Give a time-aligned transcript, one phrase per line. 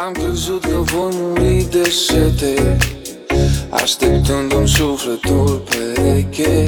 [0.00, 2.76] Am crezut că voi muri de sete
[3.70, 6.64] Așteptându-mi sufletul pereche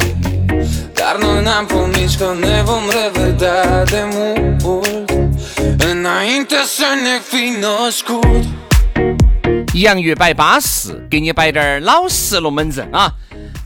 [0.92, 4.04] Dar noi n-am promis că ne vom revedea de
[4.62, 5.10] mult
[5.90, 8.44] Înainte să ne fi născut
[9.72, 13.12] 洋芋摆巴适，给你摆点儿老实龙门阵啊！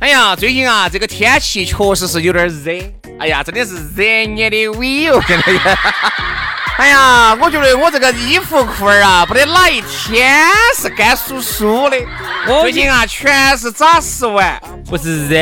[0.01, 2.73] 哎呀，最近啊，这个天气确实是有点热，
[3.19, 5.21] 哎呀，真的是热你的胃哟！
[6.79, 11.97] 哎呀，我觉得我这个衣服裤儿啊，不得哪一天是干酥酥的。
[12.63, 15.37] 最近啊，全是咋洗完，不是热，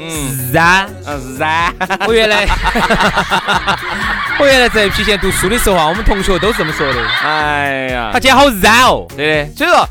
[0.00, 0.60] 嗯，热。
[1.06, 1.46] 嗯，热。
[2.08, 2.44] 我原来，
[4.40, 7.06] 我原来在郫县读书的时候啊，我们同学都是这么说的。
[7.22, 9.88] 哎呀他，今天好热哦，对的，所以说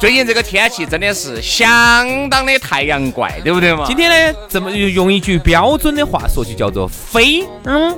[0.00, 3.84] 最近这个天气真的是相当的太阳怪，对不对嘛？
[3.86, 7.96] 今天呢，这么用一句标准的话说，就叫做非嗯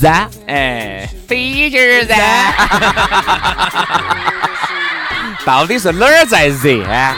[0.00, 0.28] 燃。
[0.46, 2.16] 哎，飞劲儿噻，
[5.44, 7.16] 到底是哪儿在热啊？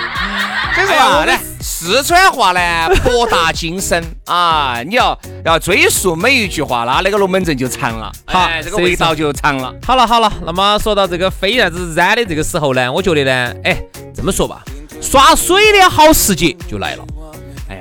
[0.74, 2.60] 所以说啊，来四川话呢
[3.02, 9.72] 博大精深啊，你要要追溯每一句话，那那个龙门阵就长了，好哎这个味道就长了。
[9.86, 13.76] 好了好了，那么说到这个飞啥子燃的这个时候呢，我觉得呢，哎，
[14.14, 14.62] 这么说吧，
[15.00, 17.04] 耍水的好时节就来了。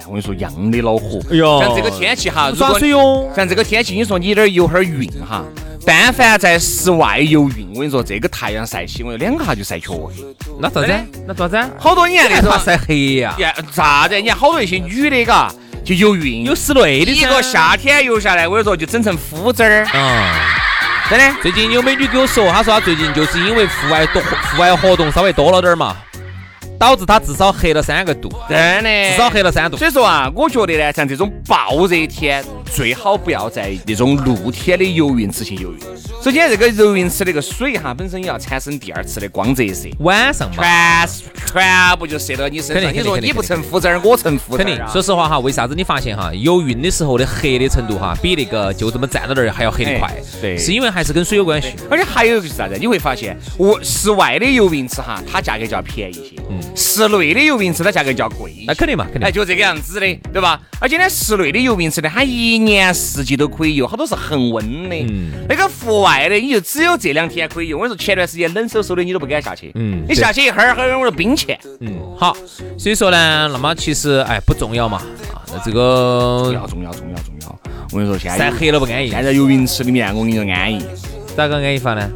[0.07, 1.19] 我跟你说，样的恼火。
[1.31, 5.43] 哎呦像这个天气哈，如耍水哟像这个天气，你说你这儿游哈儿晕哈，
[5.85, 10.13] 但凡在室外游泳，我跟你说，这个太阳晒起，我说两个下就晒黢黑。
[10.59, 10.93] 那咋子？
[11.27, 11.57] 那咋子？
[11.77, 14.15] 好多年那种那晒黑呀，呀，啥子？
[14.19, 15.51] 你看好多一些女的，嘎，
[15.83, 20.61] 就游泳，有室内的噻一个夏天游下来，我跟你说，就整成肤汁儿，啊。
[21.07, 21.35] 真的。
[21.39, 25.95] 最近有美女给我说，她说她最近就是因为户外多户外活动稍微多了点儿嘛，
[26.79, 29.77] 导致他至少黑了三个度，真的，至少黑了三度。
[29.77, 35.79] 所以说啊，我觉得呢，像这种暴热天，最好不要在那种露天的游泳池去游泳。
[36.21, 41.07] 首先，这个游泳池那个水哈本身也要产生第二次的光折射，晚上嘛，全
[41.53, 42.93] 全部就射到你身上。
[42.93, 44.77] 你说你不成负责儿，我成负责肯定。
[44.87, 50.15] 说实话哈，为啥子你发现哈，游泳的时候的黑的程度哈，比那个就这么站到那儿还要黑得快哎？
[50.41, 51.69] 对是因为还是跟水有关系。
[51.89, 52.75] 而且还有一个是啥子？
[52.79, 56.35] 你会发现，我室外的游泳池哈，它价格就要便宜些。
[56.49, 59.35] 嗯；室内的游泳池它价格就要贵那肯定嘛，肯哎，定。
[59.35, 60.59] 就这个样子的，对吧？
[60.79, 64.95] 而且呢，室内的游泳池呢，它一年四季都可以游，好多是恒温的。
[65.09, 67.79] 嗯那个户外的，你就只有这两天可以用。
[67.79, 69.71] 我跟你说，前段时间冷飕飕的，你都不敢下去。
[69.75, 71.59] 嗯你下去一会儿，会儿我说冰欠。
[71.79, 72.35] 嗯，好，
[72.77, 74.97] 所以说呢，那么其实哎不重要嘛，
[75.33, 77.59] 啊，那这重个要重要重要重要！
[77.91, 80.83] 我跟你说，现在晒黑了不安逸，现在游泳池里面，我跟你说安逸。
[81.35, 82.09] 咋个安逸法呢？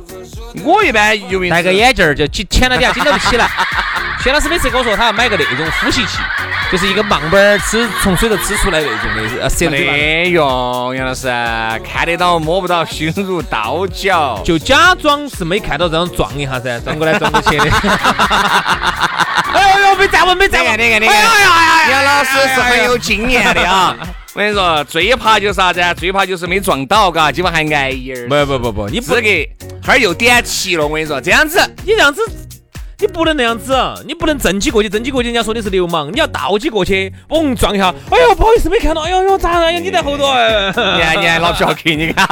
[0.63, 3.47] 我一般游泳戴个眼镜儿就紧前两天紧都不起来。
[4.23, 6.17] 薛老师每次跟我说他要买个那种呼吸器，
[6.72, 11.28] 就是一个棒棒儿吃从水头吃出来那种的，呃，塞到嘴巴里没用，杨老师，
[11.84, 14.40] 看得到摸不到，心如刀绞。
[14.44, 17.63] 就假装是没看到这样撞一下噻，转过来转过去的。
[19.52, 23.97] 哎呦，没站稳，没站稳，你看，你看，哎呀呀呀，杨老师是很有经验的啊。
[24.35, 25.91] 我跟你说，最怕就是啥子啊？
[25.91, 28.28] 最怕就是没撞到，嘎，基本还挨一耳。
[28.28, 29.28] 不不不不，你不资格，
[29.84, 30.85] 哈儿又点齐了。
[30.85, 32.22] 我跟你说，这样子，你这样子，
[32.99, 33.73] 你不能那样子，
[34.05, 39.51] 你不能正起过去，正起过去，人家说你是流氓，你要倒起过去，嘣撞一下，哎呦，不好意思，没看到，哎呦呦，咋？
[39.61, 42.28] 哎呀，你在后头，哎，你看，你看老嫖客，你看，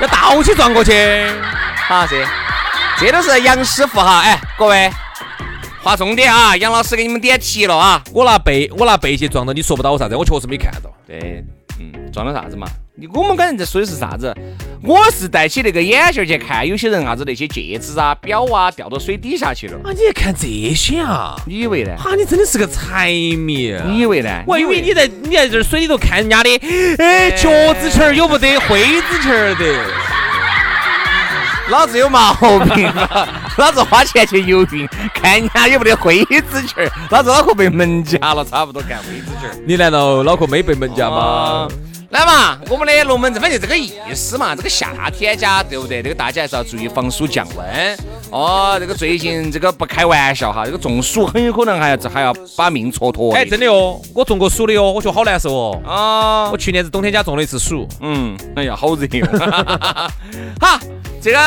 [0.00, 0.92] 要倒起撞过去，
[1.88, 2.24] 好这，
[2.98, 4.20] 这都是杨师傅哈。
[4.20, 4.88] 哎，各位，
[5.82, 6.56] 划重点啊！
[6.56, 8.00] 杨老师给你们点题了啊。
[8.12, 10.90] 我拿背，我拿背去撞到，你说不到我啥子，我确实没看到。
[11.06, 11.44] 对，
[11.80, 12.68] 嗯，撞了啥子嘛？
[13.00, 14.36] 你我们刚才在说的是啥子？
[14.82, 19.78] 我是戴起那个眼镜儿去看，有些人啥子那些戒指啊、表啊掉到水底下去了。
[19.82, 21.34] 啊，你还看这些啊？
[21.46, 21.92] 你以为呢？
[21.92, 23.74] 啊，你真的是个财迷。
[23.86, 24.28] 你以为呢？
[24.46, 26.50] 我以为你在你在这儿水里头看人家的，
[26.98, 27.48] 哎，脚
[27.80, 29.64] 趾球儿有不得，灰指球儿的。
[31.72, 32.34] 老子有毛
[32.74, 39.56] 病了，老子花钱去游泳，看人家有没得灰指球儿，老子脑壳被门夹了，差不多干灰指球儿。
[39.66, 41.72] 你难道脑壳没被门夹吗哦？
[42.10, 44.54] 来嘛，我们的龙门阵反正就这个意思嘛。
[44.56, 46.02] 这个夏天家，对不对？
[46.02, 47.98] 这个大家还是要注意防暑降温。
[48.30, 53.32] 哦，这个最近这个不开玩笑哈，这个中暑很有可能还要还要把命蹉跎。
[53.32, 55.82] 哎，真的哦，我中过暑的哦，我觉得好难受哦。
[55.86, 59.26] 啊我，去年子冬天家中了一次暑，嗯，哎呀，好热哟。
[60.60, 60.80] 好，
[61.22, 61.38] 这个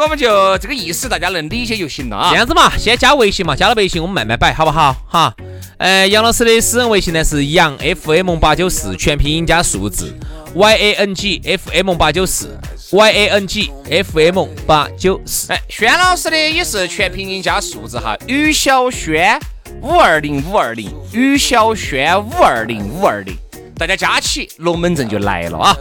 [0.00, 2.36] 我们就这个意思，大家能理解就行了啊这。
[2.36, 4.96] 样子嘛，先加微信嘛，加了微信我们慢慢摆，好不好？
[5.08, 5.34] 哈，
[5.78, 10.03] 呃，杨老师的私人微信呢是杨 FM 八九四，全拼音加数字
[10.54, 12.58] ，Y A N G F M 八九四
[12.90, 15.52] ，Y A N G F M 八九四。
[15.52, 19.38] 哎，轩老师的也是全拼音加数字哈，于小轩
[19.80, 23.36] 五二零五二零，于小轩五二零五二零，
[23.76, 25.76] 大家加起龙门阵就来了啊！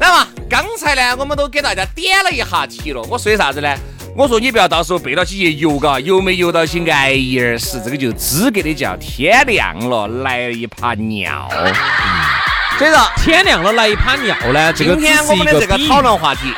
[0.00, 3.76] 来嘛，刚才呢我们都给大家点了一下题了，我说的啥子呢？
[4.16, 11.48] 我说你不要到时候背到起去游嘎，游没游到起挨一耳屎，这个就资格的叫天亮了来了一泡尿。
[12.78, 16.52] 所以说，天亮了来一泡尿呢，这个今天我们的这个讨论话题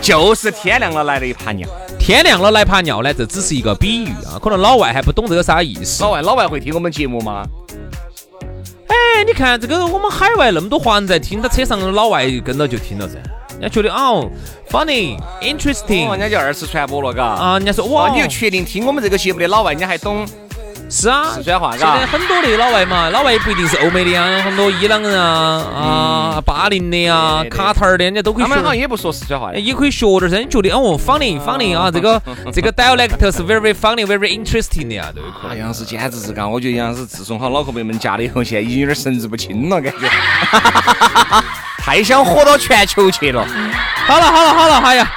[0.00, 1.68] 就是天亮了来了一泡尿。
[2.00, 6.10] 天亮了来泡尿呢，这只是一个比喻啊，可能老外还不懂这个啥意思老。
[6.10, 7.44] 外老外会听我们节目吗？
[8.88, 13.14] 哎，你看这个我们海外那么多华人在听，他车上老外跟着就听了噻，
[13.52, 14.28] 人家觉得哦
[14.68, 17.24] ，funny 哦，interesting 人家就二次传播了，嘎。
[17.24, 20.26] 啊，人家说哇，哇，你就确定听我们这个节目的老外，人家还懂
[20.92, 22.04] 是啊，四川话，现在？
[22.04, 28.48] 很多的老外嘛，老外也不一定是欧美的啊，很多伊朗人啊啊，巴林的呀对，对卡塔尔的，人家都可以学。
[28.50, 29.58] 他们好像也不说四川话的。
[29.58, 32.20] 也可以学点噻，你觉得哦，funny funny 啊，这个
[32.52, 40.06] 这个 dialect 是 very funny very interesting 的啊，都有可杨老师简直是嘎，我觉得杨老师自从好脑壳被门夹了以后，现在已经有点神志不清了，感觉。
[41.82, 43.44] 太想火到全球去了。
[44.06, 45.10] 好了好了好了，哎呀，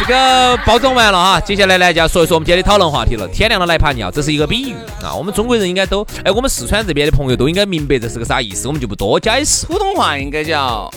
[0.00, 3.28] 这个包装完了哈，接下来呢就要说一说我们今天的讨论话题了。
[3.28, 4.74] 天亮了来怕尿，这是一个比喻
[5.04, 9.66] 啊，我们中国人应该都，哎，我们四川这边的朋友都应该明白这是个啥意思，我们就不多解释。
[9.66, 10.90] 普通话应该叫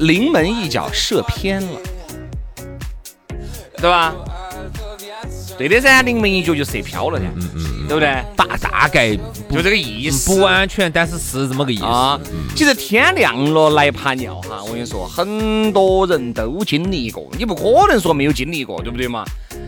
[0.00, 1.78] 临门一脚射偏了，
[3.76, 4.12] 对吧？
[5.58, 7.24] 对的噻，临门一脚就射飘了噻，
[7.88, 8.08] 对不对？
[8.36, 10.34] 大大概就这个意思。
[10.34, 11.84] 不完全，但是是这么个意思。
[11.84, 12.20] 啊，
[12.54, 19.24] 其实天亮了来爬尿哈，我跟你说，很多人都经历过，你不可能说没有经历过，对不对嘛？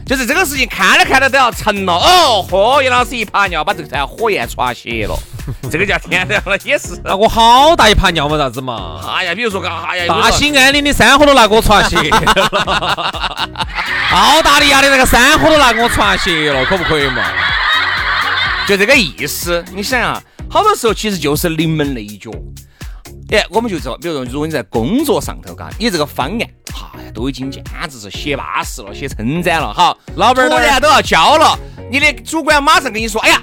[0.09, 5.15] 就是这个事情看着看着都要成了，哦，嚯，叶老师一泡尿把这个团火焰传泄了，
[5.71, 6.99] 这个叫天亮了，也是。
[7.05, 9.01] 那我好大一盘尿嘛，啥子嘛？
[9.07, 11.97] 哎呀，比如说个，哎呀，大兴安岭的山火都拿给我传泄，
[14.11, 17.23] 澳大利亚的那个山火都拿给我传泄了，可不可以嘛？
[18.67, 19.63] 就这个意思。
[19.75, 22.31] 你想啊，好多时候其实就是临门那一脚。
[23.31, 26.41] 哎，我们就说，比如说，如果你在工作上头，嘎，你这个方案，
[26.97, 30.57] 哎呀，都已经简直是写巴适了，写称赞了，好，老板儿呢？
[30.57, 31.59] 突然都要交了，
[31.91, 33.43] 你的主管马上跟你说，哎呀，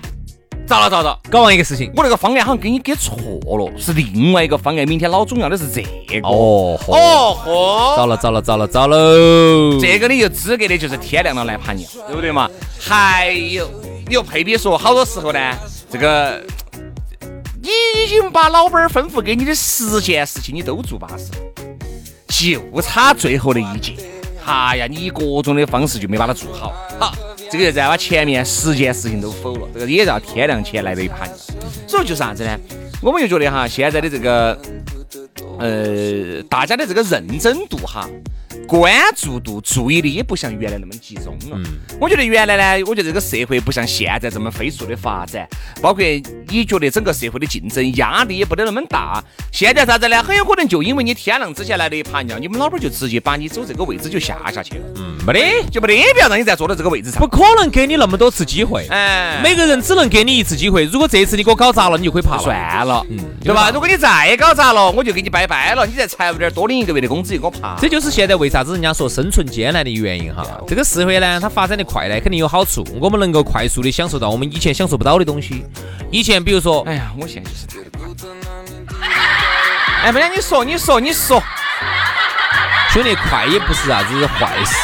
[0.65, 6.27] 糟了糟了，搞完一个事情，我那个方案好像给你给错了，是另外一个方案，明天老总要的是这个。
[6.27, 8.97] 哦哦，哦嚯，糟了糟了糟了糟了，
[9.79, 12.49] 这个你就资格的就是天亮了来盘尿，对不对嘛？
[12.79, 13.69] 还有，
[14.07, 15.39] 你又配比说，好多时候呢，
[15.91, 16.64] 这个你
[17.65, 23.95] 你已经把老板儿吩咐给你的十件事情你都做巴适了，就差最后的一件。
[24.45, 27.15] 哎呀，你以各种的方式就没把它做好，好，
[27.50, 31.27] 这个再把前面十件事情都否了，这个也叫天亮前来的一盘。
[31.88, 32.55] 所以就是啥子呢？
[33.01, 34.55] 我们就觉得哈，现在的这个
[35.57, 38.07] 呃，大家的这个认真度哈，
[38.67, 41.57] 关注度、注意力也不像原来那么集中了。
[42.00, 45.47] 我觉得原来呢，我觉得这个社会不像现在这么飞速的发展，
[45.81, 46.03] 包括
[46.47, 49.24] 你觉得整个社会的竞争压力也不得那么大。
[49.51, 50.21] 现在啥子呢？
[50.24, 57.27] 很有可能就因为你天亮之前来了一盘尿，你们老板就直接把你走这个位置就下下去了，嗯，没得，就没得必要让你再坐到这个位置上不。
[57.27, 58.88] 可能给你那么多次机会。
[58.89, 62.41] 哎，每个人只能给你一次机会，如果这次你给我搞砸了，你就可以爬了。
[62.41, 63.69] 算了，嗯对吧？
[63.71, 65.85] 如果你再搞砸了，我就给你拜拜了。
[65.85, 67.77] 你在财务点多领一个月的工资就给我爬。
[67.79, 70.45] 这就是现在为啥子人家说生存艰难的原因哈。
[70.67, 75.65] 这个社会呢，它发展的快呢，肯定有好处，我们能够快速的享受到我们以前享受不到的东西。
[76.11, 77.65] 以前比如说，哎呀，我现在就是。
[80.03, 81.41] 哎，不然你说，你说，你说，
[82.91, 84.75] 兄弟，快也不是啥子坏事，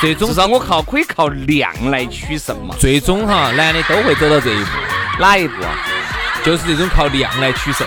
[0.00, 2.74] 最终至少我靠可以靠量来取胜嘛。
[2.80, 4.70] 最终哈，男的都会走到这一步，
[5.20, 5.78] 哪一步啊？
[6.44, 7.86] 就是这种靠量来取胜。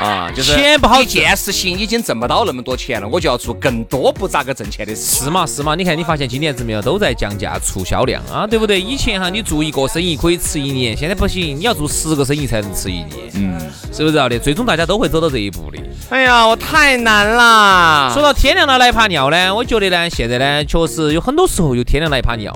[0.00, 5.24] 啊，就是钱不好一件事情已经挣不到那么多钱了，我就要做更多不咋个挣钱的事。
[5.24, 5.74] 是嘛是嘛？
[5.74, 8.80] 你看，你发现今年子没有都在降价促销量啊，对不对？
[8.80, 13.08] 以前哈，你做一个生意可以吃一年，现在不行，你要做十个生意才能吃一年。
[13.34, 13.58] 嗯，
[13.92, 14.38] 是不是道理？
[14.38, 15.82] 最终大家都会走到这一步的。
[16.10, 18.12] 哎呀，我太难了。
[18.14, 22.52] 说到天亮了来怕尿呢，我觉得呢，现在呢，确实有很多时候有天亮来怕尿。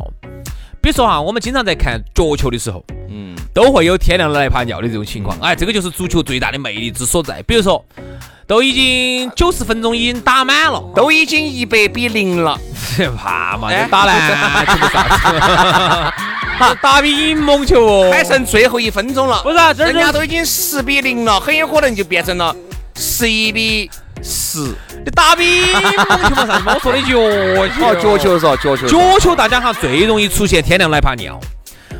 [0.80, 5.36] 比如说哈，我们经常在看脚球的时候，嗯，都会有天亮了来怕尿的这种情况。
[5.40, 7.42] 哎，这个就是足球最大的魅力之所在。
[7.42, 7.84] 比如说，
[8.46, 12.58] 都已经九十分钟已经打满了，都已经一百比零了，
[13.16, 13.70] 怕嘛？
[13.90, 15.28] 打篮球啥子？
[16.58, 19.42] 哈，打乒乓球哦，还剩最后一分钟了。
[19.42, 22.54] 不是啊，人家都已经十比零了，很有可能就变成了
[22.96, 23.90] 十一比。
[24.24, 24.72] 十，
[25.04, 26.64] 你打乒乓球嘛啥子？
[26.66, 28.56] 我说的脚球，脚球是吧？
[28.62, 31.40] 脚球，脚球大家哈最容易出现天亮来怕尿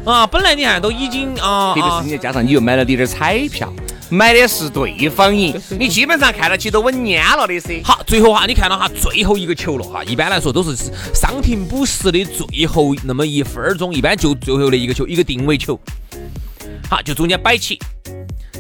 [0.05, 0.27] 啊！
[0.27, 3.73] 本来你看都已经啊，特别是你加上你又买了点点彩票，
[4.11, 7.81] 买的是对方赢，你基本上看到起都稳蔫了的噻。
[7.85, 10.75] 好，最后哈，你看到哈最后一个球了哈，一般来说都是
[11.15, 15.79] 伤停补时的最后那么一分钟，一般就最后的一个球，一个定位球，
[16.91, 17.79] 好，就中间摆起。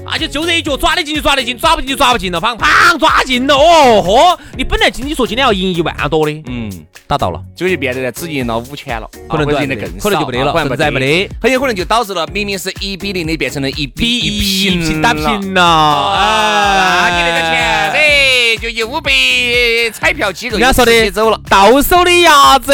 [0.04, 3.54] 那就就这一脚抓得进就抓得进，抓不进就抓不进了，砰砰抓进了。
[3.54, 4.38] 哦嚯！
[4.56, 6.68] 你本来今你说今天要赢一万多的，嗯，
[7.06, 22.72] 打到了，就就变得只赢了五千了，可能赢得更少可能就没得了，可能再没得，很有可能就导致了明明是一比零的变成了一比一平打平了，啊，那你那个钱噻，就又被彩票机构人家说的走了，到手的鸭子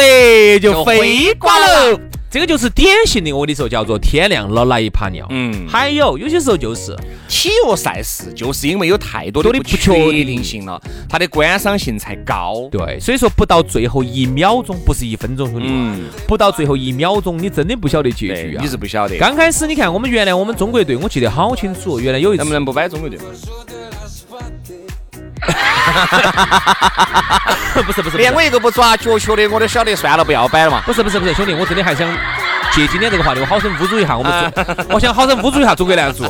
[0.59, 2.08] 就飞光了。
[2.31, 5.25] 这个就是典型的，我跟你说叫做天亮了来一泡尿。
[5.31, 6.95] 嗯，还有有些时候就是
[7.27, 12.69] 体育赛事，就是因为有太多的不确定性了，它的观赏性才高。
[12.71, 18.61] 对，所以说不到最后一秒钟，不是一分钟兄弟，嗯，不到最后一秒钟，你真的不晓得结局啊！
[18.61, 19.17] 你是不晓得。
[19.17, 23.17] 刚开始你看我们原来我们中国队，我记得好清楚，原来有一次能不能不摆中国队？
[27.85, 30.81] 不是不是，连我一个不抓脚球的我都晓得，算了，不要摆了嘛。
[30.85, 32.07] 不是不是不是，兄弟，我真的还想
[32.73, 34.53] 借今天这个话题，我好生侮辱一下我们，
[34.91, 36.25] 我想好生侮辱一下中国男足。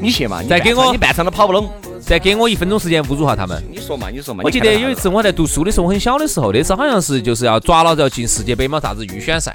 [0.00, 1.70] 你去嘛，再给我，你半场都跑不拢，
[2.00, 3.62] 再给我一分钟时间侮辱下他们。
[3.70, 4.42] 你说嘛，你说嘛。
[4.44, 9.54] 我记得有一次我在读书的时候，我很小的时候，那次好像是就是要抓了要进世界杯嘛，啥子预选赛。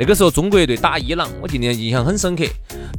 [0.00, 2.42] 那个时候中国队打伊朗，我今天印象很深刻。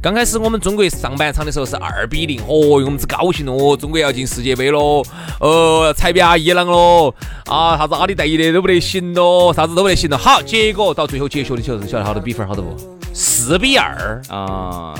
[0.00, 5.02] 刚开始我们中国上半场的时候是二比零，哦，我们只高兴了，哦，中国要进世界杯喽，
[5.40, 7.12] 呃，踩扁伊朗喽，
[7.46, 10.16] 啊，啥子阿里代伊的都不得行喽，啥子都不得行了。
[10.16, 12.76] 好，结果到最后结束的时候，晓得好多比分好多不？
[13.12, 14.94] 四比二啊，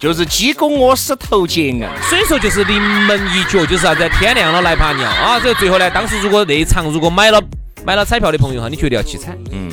[0.00, 1.86] 就是鸡公屙屎头结硬。
[2.08, 4.08] 所以说就是临门一脚，就是啥子？
[4.18, 5.38] 天亮了来爬尿啊！
[5.38, 7.38] 这最后呢，当时如果那一场如果买了
[7.84, 9.36] 买了彩票的朋友哈，你绝对要凄惨。
[9.52, 9.70] 嗯。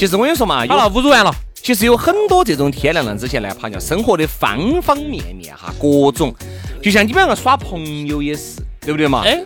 [0.00, 1.30] 其实我跟你说嘛，好了，侮辱完了。
[1.62, 6.34] 其实有很多这种天亮亮之前来爬尿，生活的方方面面哈，各种。
[6.82, 9.20] 就像你们两个耍朋友也是，对不对嘛？
[9.26, 9.38] 哎，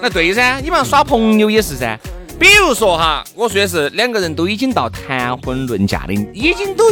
[0.00, 1.98] 那对噻，你们耍朋友也是噻。
[2.40, 6.84] 比如说哈，我说的是两个人都已经到谈婚论嫁的，已经都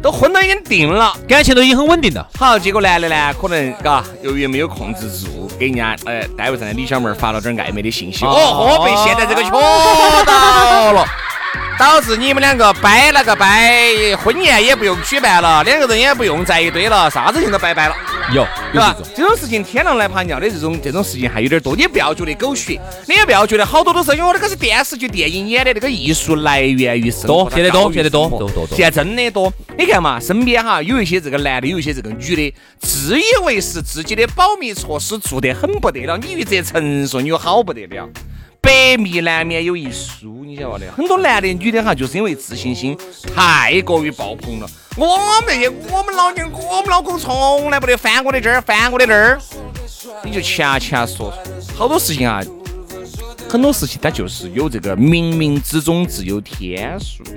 [0.00, 2.26] 都婚都已经定了，感情都已经很稳定了。
[2.38, 11.04] 好，结果男的呢，可能嘎，由于没有控制住，给人家呃单位上的李小妹发了点暧昧的信息，哦，被现在这个瞧到了。
[11.78, 17.94] 导致你们两个掰了个掰，婚宴也不用举办了，两个人也不用在一堆了，啥子情都拜拜了。
[18.32, 18.96] 有，对吧？
[19.14, 27.26] 这种事情天狼来爬尿的这种这种事情还有点多，你不要觉得狗血，你也不要觉得好多都是因为那个是电视剧、电影演的，那个艺术来源于生活。
[27.26, 28.68] 多，现在多，现在多，多多多。
[28.76, 29.52] 现在真的多。
[29.76, 38.08] 你看嘛，身边哈有一些这个男的，有一些这个女的，自以为是自己的保密措施做得很不得了，你一则陈述，你有好不得了。
[38.64, 40.92] 百密难免有一疏，你晓得的。
[40.92, 42.96] 很多男的、女的哈，就是因为自信心
[43.34, 44.66] 太过于爆棚了。
[44.96, 49.38] 我们这些，我们老娘、我们老公从来不得翻过的这儿，翻过的那儿，
[50.24, 51.30] 你就恰恰说
[51.76, 52.40] 好多事情啊，
[53.48, 57.32] 很多事情它就是有这个冥冥之中自有天数的，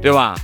[0.00, 0.36] 对吧？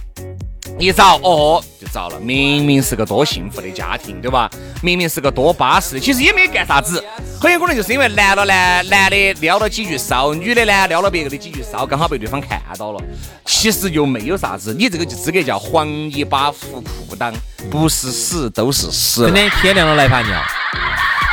[0.79, 2.19] 一找哦，就找了。
[2.21, 4.50] 明明是个多幸福的家庭，对吧？
[4.83, 7.05] 明明是个多巴适的，其实也没干啥子。
[7.41, 13.00] 很有可能就是因为男了男男的撩了几句骚，女的呢撩了别个的几句骚，刚好被对方看到了。
[13.45, 17.33] 其实又没有啥子，你这个就资格叫黄泥巴糊裤裆，
[17.71, 19.25] 不是屎都是屎。
[19.25, 20.41] 真的天亮了来盘尿，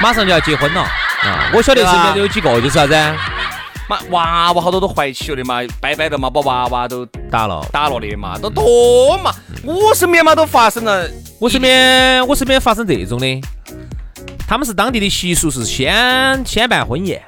[0.01, 1.51] 马上就要结婚了啊！
[1.53, 2.93] 我晓得身边有几个就是啥子？
[3.87, 9.33] 嘛娃娃好多都怀起了的嘛，拜拜的嘛，把娃娃都打了打了的嘛，都多嘛。
[9.63, 13.41] 我身边嘛都发生了，我身边我身边发生这种的，
[14.47, 17.21] 他们是当地的习俗是先先办婚宴，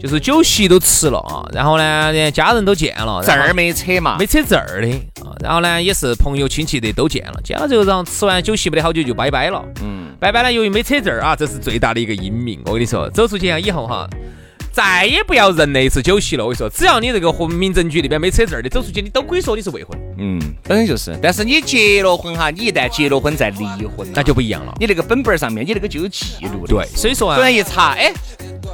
[0.00, 4.88] 就是酒席都吃了啊，然后呢连家人都见了，证儿没扯嘛，没扯证儿的
[5.22, 9.98] 啊，然后呢也是朋友亲戚的都见了，见了之后然后吃完酒席没得好久就拜拜了，嗯。
[10.20, 12.58] 拜拜呢，由于没扯证儿啊，这是最大的一个阴霾。
[12.64, 14.04] 我跟你说，走出去以后哈。
[14.72, 16.44] 再也不要认那次酒席了。
[16.44, 19.98] 我跟你说，只要你这个和民政局那边没扯证儿的，走出去你都可以说你是未婚。
[20.18, 21.18] 嗯，本身就是。
[21.22, 24.74] 但是你结了婚哈，你一旦结了婚再离婚，那就不一样了。
[24.78, 26.74] 你那个本本上面，你那个就有记录的。
[26.74, 28.12] 对，所以说啊，突然一查，哎，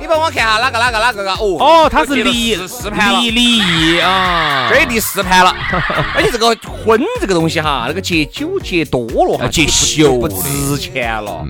[0.00, 5.54] 你帮我看下哪个哪个哪个个哦哦，他是离离离异啊，这第四盘了。
[6.14, 6.48] 而且这个
[6.84, 11.44] 婚这个东西哈，那个结酒结多了哈，结秀不值钱了。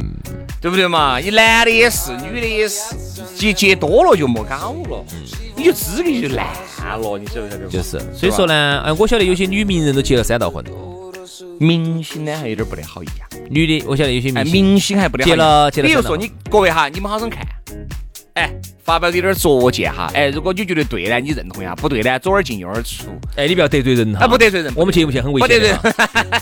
[0.65, 1.19] 对不对嘛？
[1.19, 2.95] 你男的也是，女的也是，
[3.37, 5.05] 结结多了就莫搞了，
[5.55, 6.47] 你就资格就烂
[7.03, 7.67] 了，你晓不晓得？
[7.69, 10.65] 就是，所以说呢，哎，我晓得有些女名人都结了三道婚，
[11.59, 13.29] 明星呢还有点不得好一样。
[13.51, 15.29] 女的，我晓得有些明星，明星还不得好。
[15.29, 15.87] 结了，结了。
[15.89, 17.47] 比如说你各位哈，你们好生看，
[18.33, 18.51] 哎，
[18.83, 23.05] 发表点拙见哈，哎，如果你觉得对呢，你认同一下；不对呢，左耳进右耳出。
[23.37, 24.27] 哎，你不要得罪人哈。
[24.27, 25.47] 不得罪人，我们节目现在很危险。
[25.47, 25.69] 不得罪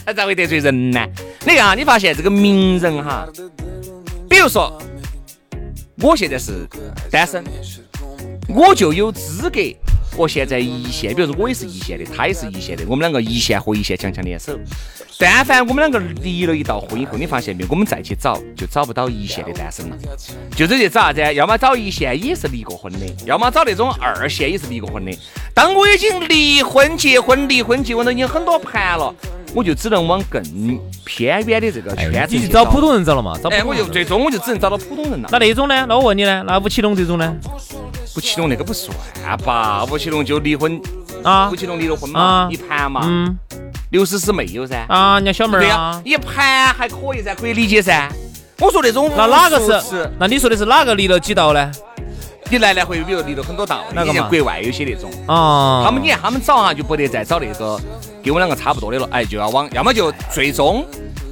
[0.07, 1.05] 人， 咋会得罪人呢？
[1.45, 3.27] 你看啊，你发现这个名人哈。
[4.43, 4.77] 比如说，
[6.01, 6.69] 我现在是
[7.09, 7.45] 单身，
[8.49, 9.61] 我就有资格
[10.11, 14.59] 和现在一线，比如说我也是一线的，他也是一线的，我们两个一线和一线强强联手。
[15.23, 17.69] 但凡我们两个离了一道婚以后，你发现没有？
[17.71, 19.97] 我们再去找就找不到一线的单身了，
[20.57, 21.35] 就是去找啥子？
[21.35, 25.17] 要么找一线也是离过婚的，要么找那种二线也是离过婚的。
[25.55, 29.15] 当我已经离婚、结婚、离婚、结婚都已经很多盘了。
[29.55, 30.43] 我就只能往更
[31.05, 33.39] 偏远的这个圈子去找普通人找了嘛？
[33.41, 35.29] 找哎，我就最终我就只能找到普通人了。
[35.31, 35.87] 那那种呢？
[35.87, 36.43] 那我问你呢？
[36.47, 37.37] 那吴奇隆这种呢？
[38.17, 38.97] 吴奇隆那个不算
[39.45, 39.85] 吧？
[39.85, 40.81] 吴奇隆就离婚
[41.23, 41.51] 啊？
[41.53, 42.49] 吴奇隆离了婚嘛？
[42.51, 43.03] 一盘嘛？
[43.05, 43.39] 嗯。
[43.93, 44.87] 刘诗诗没有噻？
[44.89, 46.01] 啊，人家小妹儿啊。
[46.03, 48.11] 一盘还可以噻，可以理解噻。
[48.59, 50.11] 我说那种那哪个是？
[50.19, 51.71] 那你说的是哪个离了几道呢？
[52.49, 55.83] 你来来回回比如离了很多道，那个国外有些那种啊。
[55.85, 57.79] 他们你看他们找哈就不得再找那个。
[58.25, 60.87] 跟我们两个差不多的了，哎，就要往，要么就最终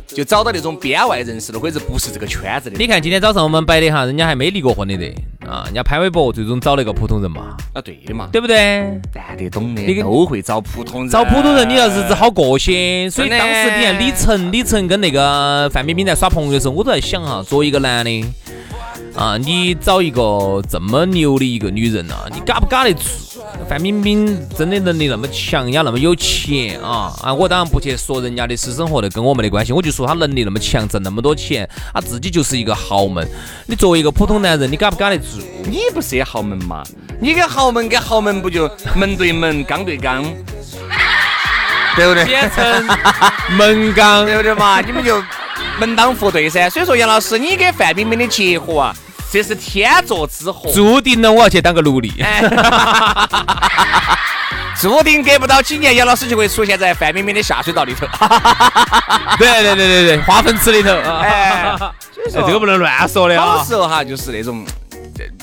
[0.07, 2.77] 就找到那种编外人士了，或者不是这个圈子的。
[2.77, 5.07] 你看今天早上我们摆的哈，人家还没离过婚的的
[5.51, 7.57] 啊，人家潘玮柏最终找了一个普通人嘛。
[7.73, 9.01] 啊，对的嘛，对不对？
[9.15, 11.09] 男的懂的你都会找普通人。
[11.11, 13.11] 找普通人，你要日子好过些。
[13.11, 18.25] 所以当时你看李晨，李晨跟那个范冰冰在耍朋友的时候，我都在想哈，作为一个男的。
[19.17, 23.40] 啊，你找一个这么牛的一个女人啊，你嘎不嘎得住？
[23.69, 27.33] 范冰冰真的能力那么强，人家那么有钱啊啊！
[27.33, 33.27] 我当然不去说人家的私生活的，跟我没得关系，我就说她能力那么强，挣那么多钱，她自己就是一个豪门。
[33.67, 35.41] 你作为一个普通男人，你敢不敢得住？
[35.65, 36.83] 你不是也豪门嘛？
[37.21, 40.23] 你跟豪门跟豪门不就门对门，刚对刚，
[41.95, 42.25] 对不对？
[42.25, 42.87] 简称
[43.57, 44.81] 门刚，对不对嘛？
[44.81, 45.23] 你们就。
[45.79, 48.97] 门当户对噻，所以说杨老师，你跟范冰冰的结合啊，
[49.31, 52.13] 这是天作之合，注定了我要去当个奴隶，
[54.81, 58.07] 注定隔不到几年，杨老师就会出现在范冰冰的下水道里头，
[59.39, 60.91] 对对对对对，化粪池里头，
[61.23, 61.77] 哎，
[62.33, 63.59] 这个不能乱说的啊。
[63.59, 64.67] 有时候哈，就是那种。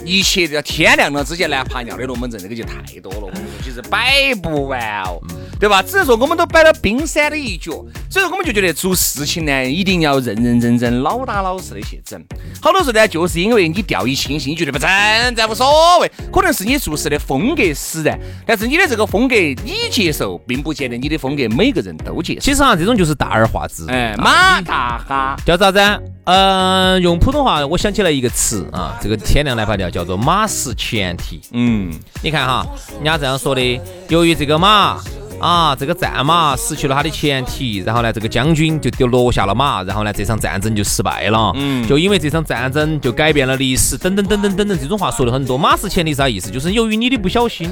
[0.05, 5.19] 一切要天亮了之前来爬尿的龙门阵，这个就太多了，我们说其实摆不完哦，
[5.59, 5.81] 对吧？
[5.81, 7.71] 只是说我们都摆了冰山的一角，
[8.09, 12.21] 所以说我们就觉得做事情呢，一定要认认真真、老打老实的去整。
[12.61, 14.89] 好多时候呢，就是因为你掉以轻心，你觉得不整，
[15.35, 22.39] 这无所谓，可能是你做事的风格使然，但是你的这个风格你接受，并不见得你的风格每个人都接受。
[22.39, 25.79] 其实啊，这种就是大而化之，哎，马大哈叫啥子？
[26.25, 31.41] 嗯，用普通话我想起来一个词啊，这个天亮来爬调叫做马失前蹄。
[31.51, 34.97] 嗯，你看哈，人家这样说的，由于这个马
[35.39, 41.51] 啊，这个战马失去了它的前蹄，然后呢，这个将军就就落下了马，然后呢，这场战争就失败了。
[41.55, 45.57] 嗯，就因为这场战争就改变了历史，等等等等等等，这种话说的很多。
[45.57, 46.49] 马失前蹄啥意思？
[46.51, 47.69] 就是由于你的不小心。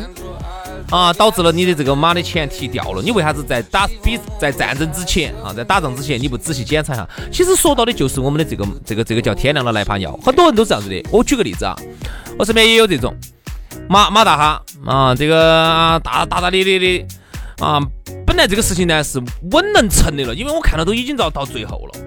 [0.90, 3.02] 啊，导致了你的这个马的前蹄掉了。
[3.02, 7.08] 你为啥子在打比在战争之前啊，在打仗之前你不仔细检查一下？
[7.32, 10.18] 其实说到的就是我们的这个这个这个叫天亮了来怕尿。
[10.24, 11.02] 很多人都是这样子的。
[11.12, 11.76] 我举个例子啊，
[12.38, 13.16] 我身边也有这种
[13.90, 17.06] 马马大哈啊，这个大大大咧咧的
[17.66, 17.80] 啊。
[18.28, 19.18] 本来这个事情呢是
[19.52, 22.00] 稳能成的了，因为我看到都已经到到最后了，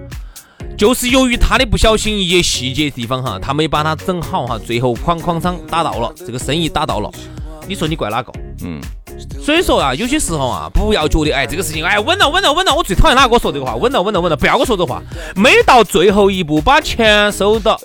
[0.77, 7.09] 就是由于他的不小心一些细节地方哈，他没把它整好哈，最后哐哐场打到了，这个生意打到了。
[7.69, 8.33] 你说你怪哪个？
[8.63, 8.81] 嗯，
[9.39, 12.73] 所以说啊，有些时候啊，不要觉得哎，这个事情哎稳了稳了稳了。
[12.73, 15.03] 我最讨厌哪个说这个话，稳了稳了稳了，不要跟我说这话。
[15.35, 17.79] 没到最后一步，把钱收到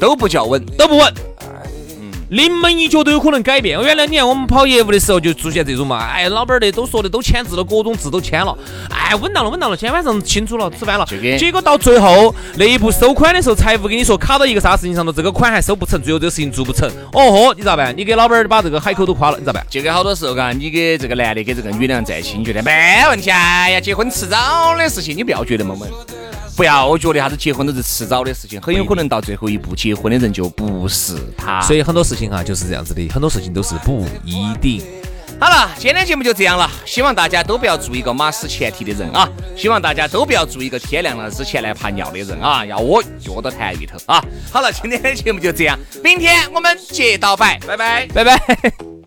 [0.00, 1.14] 都不叫稳，都不稳。
[2.30, 3.80] 临门一脚都有可能改变。
[3.80, 8.54] 原来你看我们跑业务的时候就出现这种嘛，哎，老板的都说的都签字了，各种字都签了，
[8.98, 11.06] 哎，稳当了，稳当了，今天晚上清楚了，吃饭了。
[11.38, 16.88] 结果到最后那一步收款的时候，财务跟你说卡到一个啥事情上头，这个款还收不成，最后这个事情做不成。
[17.12, 17.96] 哦豁，你咋办？
[17.96, 19.64] 你给老板把这个海口都夸了，你咋办？
[19.70, 23.30] 就跟好多时候，嘎，你给这个男的给这个女的在一起，你觉得没问题？
[23.30, 25.86] 哎呀，结婚迟早的事情，你不要觉得么么。
[26.56, 31.60] 不要觉得啥子结婚都是迟早的事情，很有可能到最后一步结婚的人就不是他。
[31.60, 34.82] 所以很多事情哈就是这样子的，很多事情都是不一定。
[35.40, 39.28] 好了，今天节目就这样了，希望大家都不要做一个马失前蹄的人啊！
[39.56, 42.66] 希望大家都不要做一个天亮了之前来怕尿的人啊！
[42.66, 44.20] 要我脚到坛里头啊！
[44.50, 48.97] 好了，今天的节目就这样，明天我们接着摆，拜拜，拜拜。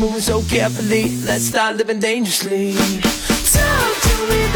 [0.00, 1.14] moving so carefully.
[1.26, 2.72] Let's start living dangerously.
[2.72, 4.49] Talk to me.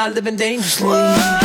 [0.00, 0.88] I living dangerously.
[0.88, 1.39] Whoa.